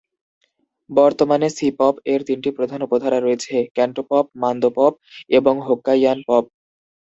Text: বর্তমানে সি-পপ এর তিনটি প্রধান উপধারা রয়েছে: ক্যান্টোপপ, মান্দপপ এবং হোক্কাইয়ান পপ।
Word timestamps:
বর্তমানে 0.89 1.47
সি-পপ 1.57 1.95
এর 2.05 2.21
তিনটি 2.27 2.49
প্রধান 2.57 2.79
উপধারা 2.83 3.19
রয়েছে: 3.19 3.55
ক্যান্টোপপ, 3.75 4.25
মান্দপপ 4.41 4.93
এবং 5.37 5.53
হোক্কাইয়ান 5.67 6.19
পপ। 6.27 6.43